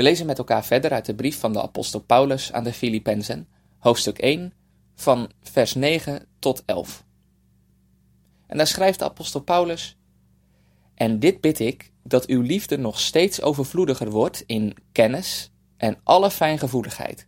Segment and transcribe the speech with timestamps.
[0.00, 3.48] we lezen met elkaar verder uit de brief van de apostel Paulus aan de Filippenzen,
[3.78, 4.52] hoofdstuk 1,
[4.94, 7.04] van vers 9 tot 11.
[8.46, 9.98] En daar schrijft de apostel Paulus:
[10.94, 16.30] En dit bid ik, dat uw liefde nog steeds overvloediger wordt in kennis en alle
[16.30, 17.26] fijngevoeligheid,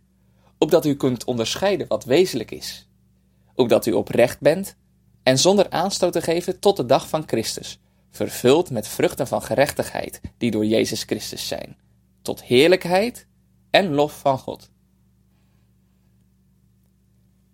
[0.57, 2.89] opdat u kunt onderscheiden wat wezenlijk is,
[3.55, 4.75] opdat u oprecht bent
[5.23, 7.79] en zonder aanstoot te geven tot de dag van Christus,
[8.11, 11.77] vervuld met vruchten van gerechtigheid die door Jezus Christus zijn,
[12.23, 13.27] tot heerlijkheid
[13.69, 14.71] en lof van God.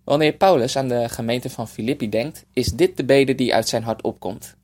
[0.03, 3.83] Wanneer Paulus aan de gemeente van Filippi denkt, is dit de bede die uit zijn
[3.83, 4.55] hart opkomt: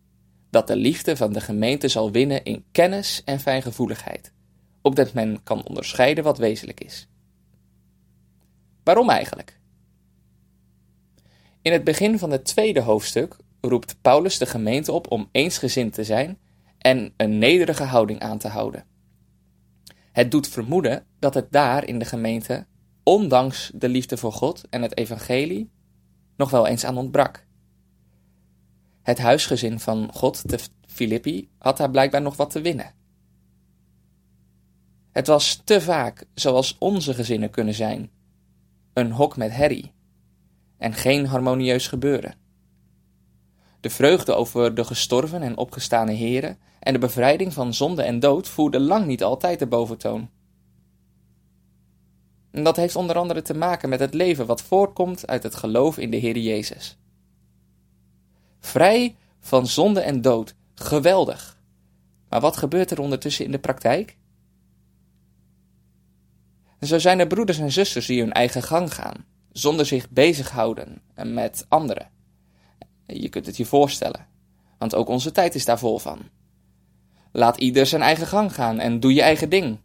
[0.49, 4.33] dat de liefde van de gemeente zal winnen in kennis en fijngevoeligheid,
[4.81, 7.07] opdat men kan onderscheiden wat wezenlijk is.
[8.83, 9.59] Waarom eigenlijk?
[11.61, 16.03] In het begin van het tweede hoofdstuk roept Paulus de gemeente op om eensgezind te
[16.03, 16.37] zijn
[16.77, 18.85] en een nederige houding aan te houden.
[20.15, 22.65] Het doet vermoeden dat het daar in de gemeente,
[23.03, 25.69] ondanks de liefde voor God en het evangelie,
[26.37, 27.45] nog wel eens aan ontbrak.
[29.01, 32.93] Het huisgezin van God te Filippi had daar blijkbaar nog wat te winnen.
[35.11, 38.11] Het was te vaak zoals onze gezinnen kunnen zijn:
[38.93, 39.91] een hok met herrie
[40.77, 42.35] en geen harmonieus gebeuren.
[43.85, 48.47] De vreugde over de gestorven en opgestane heren en de bevrijding van zonde en dood
[48.47, 50.29] voerde lang niet altijd de boventoon.
[52.51, 55.97] En dat heeft onder andere te maken met het leven wat voortkomt uit het geloof
[55.97, 56.97] in de Heer Jezus.
[58.59, 61.59] Vrij van zonde en dood, geweldig.
[62.29, 64.17] Maar wat gebeurt er ondertussen in de praktijk?
[66.81, 71.65] Zo zijn er broeders en zusters die hun eigen gang gaan, zonder zich bezighouden met
[71.67, 72.13] anderen.
[73.07, 74.27] Je kunt het je voorstellen,
[74.77, 76.19] want ook onze tijd is daar vol van.
[77.31, 79.79] Laat ieder zijn eigen gang gaan en doe je eigen ding.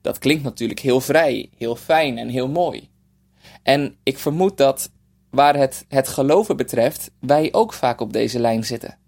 [0.00, 2.88] Dat klinkt natuurlijk heel vrij, heel fijn en heel mooi.
[3.62, 4.90] En ik vermoed dat,
[5.30, 8.98] waar het het geloven betreft, wij ook vaak op deze lijn zitten.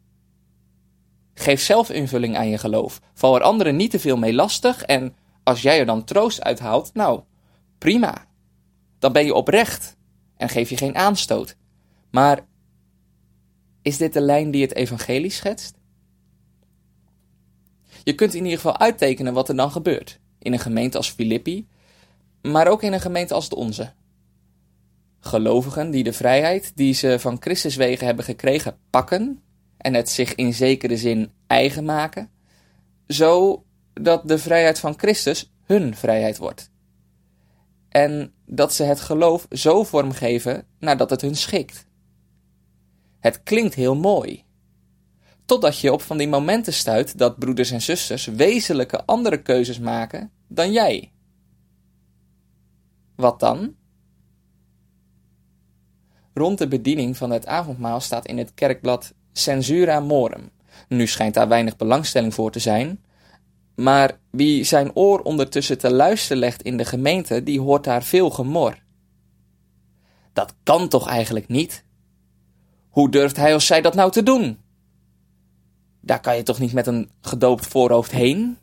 [1.35, 3.01] Geef zelf invulling aan je geloof.
[3.15, 6.59] Val er anderen niet te veel mee lastig en als jij er dan troost uit
[6.59, 7.21] haalt, nou,
[7.79, 8.27] prima.
[8.99, 9.97] Dan ben je oprecht
[10.37, 11.57] en geef je geen aanstoot.
[12.11, 12.47] Maar
[13.83, 15.75] is dit de lijn die het evangelie schetst?
[18.03, 20.19] Je kunt in ieder geval uittekenen wat er dan gebeurt.
[20.39, 21.67] In een gemeente als Filippi,
[22.43, 23.93] maar ook in een gemeente als de onze.
[25.21, 29.43] Gelovigen die de vrijheid die ze van Christus wegen hebben gekregen pakken
[29.77, 32.31] en het zich in zekere zin eigen maken,
[33.09, 36.71] zo dat de vrijheid van Christus hun vrijheid wordt.
[37.89, 41.87] En dat ze het geloof zo vormgeven nadat het hun schikt.
[43.21, 44.45] Het klinkt heel mooi.
[45.45, 50.31] Totdat je op van die momenten stuit dat broeders en zusters wezenlijke andere keuzes maken
[50.49, 51.13] dan jij.
[53.17, 53.75] Wat dan?
[56.35, 60.51] Rond de bediening van het avondmaal staat in het kerkblad Censura Morum.
[60.89, 63.05] Nu schijnt daar weinig belangstelling voor te zijn,
[63.75, 68.31] maar wie zijn oor ondertussen te luisteren legt in de gemeente, die hoort daar veel
[68.31, 68.83] gemor.
[70.33, 71.85] Dat kan toch eigenlijk niet?
[72.91, 74.59] Hoe durft hij of zij dat nou te doen?
[76.01, 78.59] Daar kan je toch niet met een gedoopt voorhoofd heen?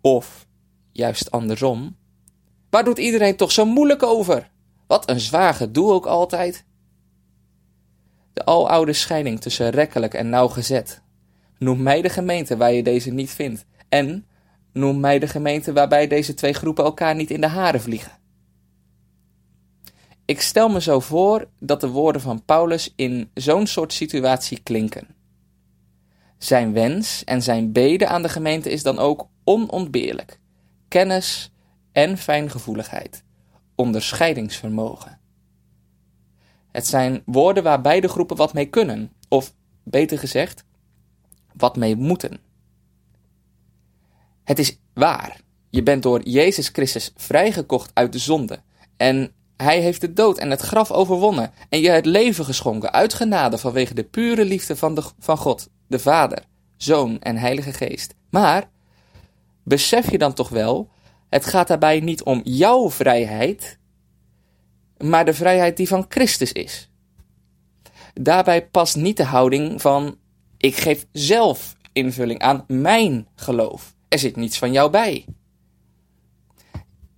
[0.00, 0.46] Of,
[0.92, 1.96] juist andersom,
[2.70, 4.50] waar doet iedereen toch zo moeilijk over?
[4.86, 6.64] Wat een zwaar gedoe ook altijd.
[8.32, 11.02] De aloude scheiding tussen rekkelijk en nauwgezet.
[11.58, 13.64] Noem mij de gemeente waar je deze niet vindt.
[13.88, 14.26] En
[14.72, 18.12] noem mij de gemeente waarbij deze twee groepen elkaar niet in de haren vliegen.
[20.26, 25.14] Ik stel me zo voor dat de woorden van Paulus in zo'n soort situatie klinken.
[26.38, 30.38] Zijn wens en zijn bede aan de gemeente is dan ook onontbeerlijk:
[30.88, 31.52] kennis
[31.92, 33.24] en fijngevoeligheid,
[33.74, 35.18] onderscheidingsvermogen.
[36.72, 40.64] Het zijn woorden waar beide groepen wat mee kunnen, of beter gezegd,
[41.52, 42.38] wat mee moeten.
[44.44, 45.40] Het is waar,
[45.70, 48.62] je bent door Jezus Christus vrijgekocht uit de zonde
[48.96, 53.14] en hij heeft de dood en het graf overwonnen en je het leven geschonken uit
[53.14, 56.44] genade vanwege de pure liefde van, de, van God, de Vader,
[56.76, 58.14] Zoon en Heilige Geest.
[58.30, 58.70] Maar
[59.62, 60.88] besef je dan toch wel,
[61.28, 63.78] het gaat daarbij niet om jouw vrijheid,
[64.98, 66.90] maar de vrijheid die van Christus is.
[68.14, 70.18] Daarbij past niet de houding van
[70.56, 73.94] ik geef zelf invulling aan mijn geloof.
[74.08, 75.24] Er zit niets van jou bij.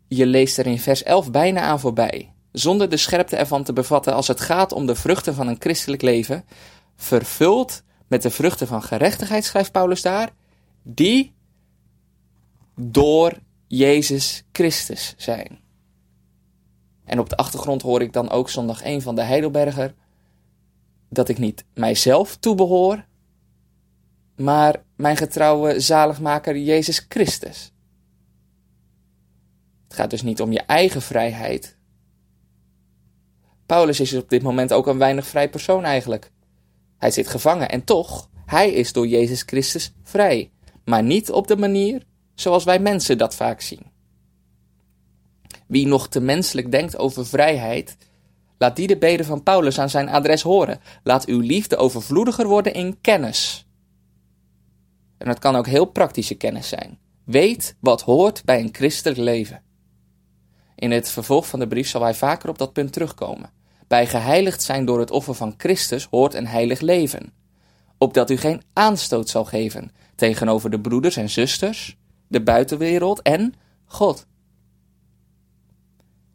[0.08, 4.14] Je leest er in vers 11 bijna aan voorbij, zonder de scherpte ervan te bevatten
[4.14, 6.44] als het gaat om de vruchten van een christelijk leven,
[6.96, 10.30] vervuld met de vruchten van gerechtigheid, schrijft Paulus daar,
[10.82, 11.34] die
[12.74, 15.60] door Jezus Christus zijn.
[17.04, 19.94] En op de achtergrond hoor ik dan ook zondag 1 van de Heidelberger
[21.08, 23.04] dat ik niet mijzelf toebehoor,
[24.36, 27.72] maar mijn getrouwe zaligmaker Jezus Christus.
[29.88, 31.76] Het gaat dus niet om je eigen vrijheid.
[33.66, 36.30] Paulus is op dit moment ook een weinig vrij persoon eigenlijk.
[36.98, 40.50] Hij zit gevangen en toch, hij is door Jezus Christus vrij,
[40.84, 42.02] maar niet op de manier
[42.34, 43.82] zoals wij mensen dat vaak zien.
[45.66, 47.96] Wie nog te menselijk denkt over vrijheid,
[48.58, 50.80] laat die de beden van Paulus aan zijn adres horen.
[51.02, 53.66] Laat uw liefde overvloediger worden in kennis.
[55.18, 56.98] En dat kan ook heel praktische kennis zijn.
[57.24, 59.62] Weet wat hoort bij een christelijk leven.
[60.78, 63.50] In het vervolg van de brief zal hij vaker op dat punt terugkomen.
[63.86, 67.32] Bij geheiligd zijn door het offer van Christus hoort een heilig leven.
[67.96, 71.96] Opdat u geen aanstoot zal geven tegenover de broeders en zusters,
[72.28, 73.54] de buitenwereld en
[73.84, 74.26] God.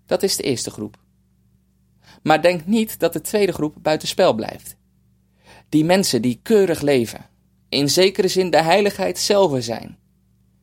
[0.06, 0.98] Dat is de eerste groep.
[2.22, 4.76] Maar denk niet dat de tweede groep buitenspel blijft.
[5.70, 7.26] Die mensen die keurig leven,
[7.70, 9.98] in zekere zin de heiligheid zelf zijn.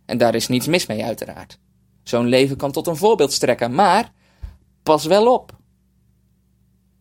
[0.06, 1.58] En daar is niets mis mee, uiteraard.
[2.02, 4.12] Zo'n leven kan tot een voorbeeld strekken, maar
[4.82, 5.58] pas wel op.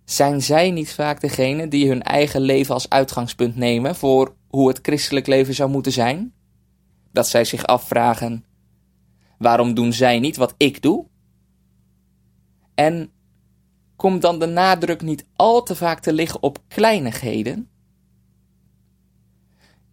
[0.06, 4.80] Zijn zij niet vaak degene die hun eigen leven als uitgangspunt nemen voor hoe het
[4.82, 6.34] christelijk leven zou moeten zijn?
[7.12, 8.46] Dat zij zich afvragen:
[9.38, 11.06] waarom doen zij niet wat ik doe?
[12.76, 13.12] En
[13.96, 17.70] komt dan de nadruk niet al te vaak te liggen op kleinigheden?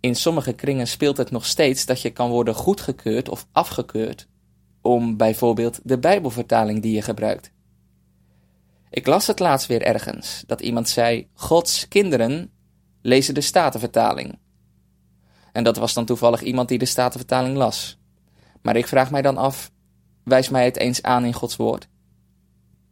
[0.01, 4.29] In sommige kringen speelt het nog steeds dat je kan worden goedgekeurd of afgekeurd
[4.87, 7.51] om bijvoorbeeld de Bijbelvertaling die je gebruikt.
[8.91, 12.51] Ik las het laatst weer ergens dat iemand zei: Gods kinderen
[13.03, 14.39] lezen de Statenvertaling.
[15.53, 17.99] En dat was dan toevallig iemand die de Statenvertaling las.
[18.63, 19.71] Maar ik vraag mij dan af:
[20.25, 21.89] wijs mij het eens aan in Gods woord.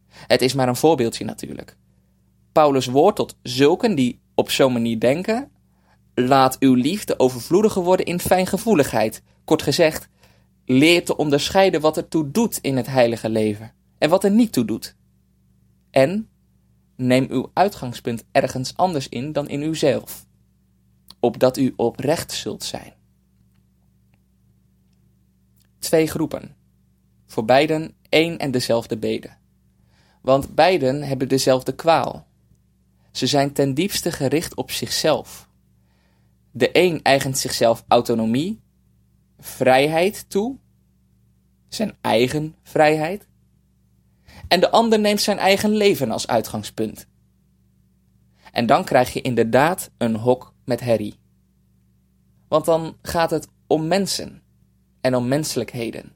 [0.08, 1.76] Het is maar een voorbeeldje natuurlijk.
[2.52, 5.50] Paulus' woord tot zulken die op zo'n manier denken:
[6.14, 9.22] laat uw liefde overvloediger worden in fijngevoeligheid.
[9.44, 10.08] Kort gezegd,
[10.66, 14.52] leer te onderscheiden wat er toe doet in het heilige leven en wat er niet
[14.52, 14.96] toe doet.
[15.90, 16.28] En
[16.96, 20.26] neem uw uitgangspunt ergens anders in dan in uzelf,
[21.20, 22.92] opdat u oprecht zult zijn.
[25.78, 26.56] Twee groepen,
[27.26, 29.30] voor beiden één en dezelfde bede.
[30.22, 32.26] Want beiden hebben dezelfde kwaal.
[33.10, 35.48] Ze zijn ten diepste gericht op zichzelf.
[36.50, 38.60] De een eigent zichzelf autonomie,
[39.44, 40.58] vrijheid toe,
[41.68, 43.28] zijn eigen vrijheid,
[44.48, 47.06] en de ander neemt zijn eigen leven als uitgangspunt.
[48.52, 51.18] En dan krijg je inderdaad een hok met herrie.
[52.48, 54.42] Want dan gaat het om mensen
[55.00, 56.12] en om menselijkheden.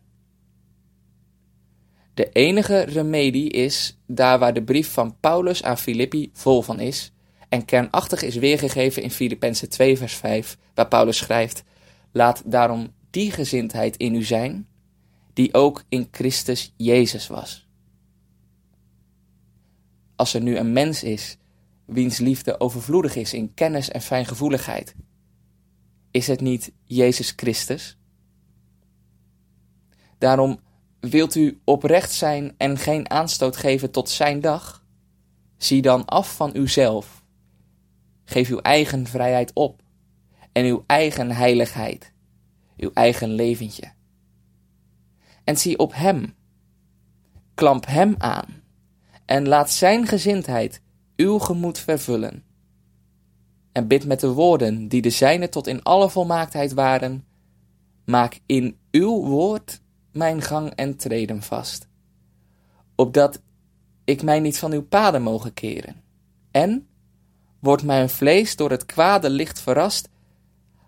[2.15, 7.13] De enige remedie is daar waar de brief van Paulus aan Filippi vol van is
[7.49, 11.65] en kernachtig is weergegeven in Filippenzen 2 vers 5, waar Paulus schrijft:
[12.13, 14.69] Laat daarom die gezindheid in u zijn,
[15.33, 17.69] die ook in Christus Jezus was.
[20.17, 21.37] Als er nu een mens is
[21.85, 24.95] wiens liefde overvloedig is in kennis en fijngevoeligheid,
[26.11, 27.99] is het niet Jezus Christus?
[30.19, 30.61] Daarom
[31.01, 34.85] wilt u oprecht zijn en geen aanstoot geven tot zijn dag?
[35.57, 37.25] Zie dan af van uzelf.
[38.25, 39.83] Geef uw eigen vrijheid op
[40.53, 42.13] en uw eigen heiligheid,
[42.79, 43.93] uw eigen leventje.
[45.45, 46.35] En zie op hem.
[47.55, 48.59] Klamp hem aan
[49.29, 50.83] en laat zijn gezindheid
[51.17, 52.45] uw gemoed vervullen.
[53.73, 57.25] En bid met de woorden die de zijne tot in alle volmaaktheid waren,
[58.05, 59.81] maak in uw woord
[60.13, 61.89] mijn gang en treden vast,
[62.95, 63.43] opdat
[64.05, 66.03] ik mij niet van uw paden mogen keren.
[66.51, 66.89] En,
[67.61, 70.09] wordt mijn vlees door het kwade licht verrast,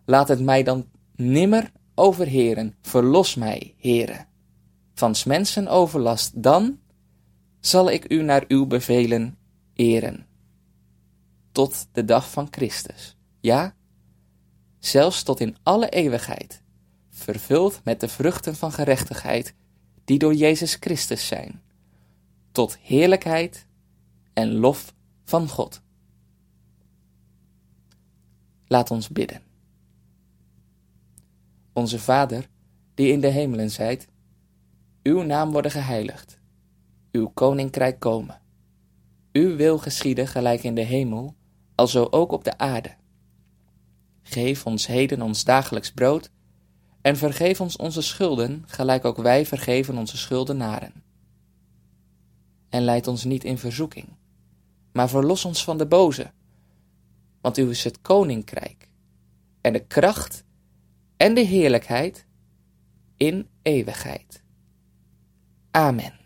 [0.05, 4.27] laat het mij dan nimmer overheren, verlos mij, heren,
[4.95, 6.79] van mensen overlast, dan
[7.61, 9.39] zal ik u naar uw bevelen
[9.75, 10.27] eren.
[11.53, 13.75] Tot de dag van Christus, ja,
[14.79, 16.63] zelfs tot in alle eeuwigheid,
[17.11, 19.55] vervuld met de vruchten van gerechtigheid
[20.05, 21.63] die door Jezus Christus zijn,
[22.53, 23.67] tot heerlijkheid
[24.33, 25.83] en lof van God.
[28.67, 29.50] Laat ons bidden.
[31.81, 32.49] Onze Vader,
[32.95, 34.09] die in de hemelen zijt,
[35.03, 36.39] uw naam worden geheiligd,
[37.13, 38.41] uw koninkrijk komen.
[39.33, 41.35] Uw wil geschieden gelijk in de hemel,
[41.75, 42.95] alzo ook op de aarde.
[44.23, 46.31] Geef ons heden ons dagelijks brood,
[47.01, 51.03] en vergeef ons onze schulden, gelijk ook wij vergeven onze schuldenaren.
[52.69, 54.09] En leid ons niet in verzoeking,
[54.93, 56.31] maar verlos ons van de boze,
[57.41, 58.89] want uw is het koninkrijk,
[59.61, 60.45] en de kracht,
[61.21, 62.27] en de heerlijkheid,
[63.17, 64.43] in eeuwigheid.
[65.71, 66.20] Amen.